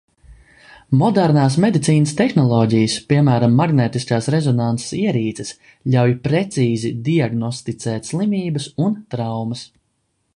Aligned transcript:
Modernās 0.99 1.57
medicīnas 1.65 2.13
tehnoloģijas, 2.21 2.95
piemēram, 3.13 3.53
magnētiskās 3.59 4.29
rezonanses 4.37 4.95
ierīces, 5.01 5.53
ļauj 5.97 6.17
precīzi 6.27 6.95
diagnosticēt 7.11 8.11
slimības 8.13 8.71
un 8.87 9.01
traumas. 9.15 9.63